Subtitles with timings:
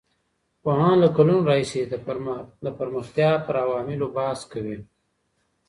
[0.63, 1.81] پوهان له کلونو راهيسې
[2.63, 4.77] د پرمختيا پر عواملو بحث کوي.